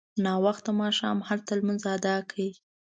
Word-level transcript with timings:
ناوخته 0.25 0.71
ماښام 0.81 1.17
هلته 1.27 1.51
لمونځ 1.59 1.83
اداء 1.95 2.19
کړ. 2.31 2.37